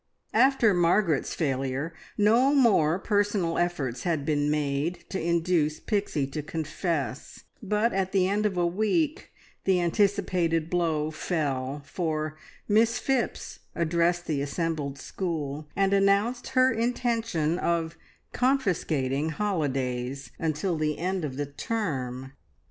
[0.33, 7.43] After Margaret's failure no more personal efforts had been made to induce Pixie to confess;
[7.61, 9.31] but at the end of a week
[9.65, 12.35] the anticipated blow fell, for
[12.67, 17.95] Miss Phipps addressed the assembled school and announced her intention of
[18.33, 22.31] confiscating holidays until the end of the term.